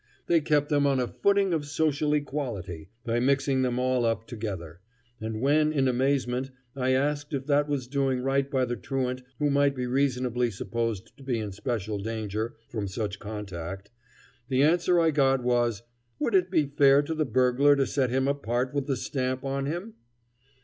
They 0.25 0.41
kept 0.41 0.69
them 0.69 0.87
on 0.87 0.99
a 0.99 1.07
"footing 1.07 1.53
of 1.53 1.67
social 1.67 2.15
equality" 2.15 2.89
by 3.05 3.19
mixing 3.19 3.61
them 3.61 3.77
all 3.77 4.03
up 4.03 4.25
together; 4.25 4.79
and 5.19 5.41
when 5.41 5.71
in 5.71 5.87
amazement 5.87 6.49
I 6.75 6.93
asked 6.93 7.35
if 7.35 7.45
that 7.45 7.69
was 7.69 7.85
doing 7.85 8.21
right 8.21 8.49
by 8.49 8.65
the 8.65 8.75
truant 8.75 9.21
who 9.37 9.51
might 9.51 9.75
be 9.75 9.85
reasonably 9.85 10.49
supposed 10.49 11.15
to 11.17 11.23
be 11.23 11.37
in 11.37 11.51
special 11.51 11.99
danger 11.99 12.55
from 12.67 12.87
such 12.87 13.19
contact, 13.19 13.91
the 14.49 14.63
answer 14.63 14.99
I 14.99 15.11
got 15.11 15.43
was 15.43 15.83
"would 16.17 16.33
it 16.33 16.49
be 16.49 16.65
fair 16.65 17.03
to 17.03 17.13
the 17.13 17.23
burglar 17.23 17.75
to 17.75 17.85
set 17.85 18.09
him 18.09 18.27
apart 18.27 18.73
with 18.73 18.87
the 18.87 18.97
stamp 18.97 19.45
on 19.45 19.67
him?" 19.67 19.93